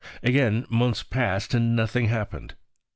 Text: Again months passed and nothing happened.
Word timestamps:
Again 0.23 0.65
months 0.67 1.03
passed 1.03 1.53
and 1.53 1.75
nothing 1.75 2.07
happened. 2.07 2.55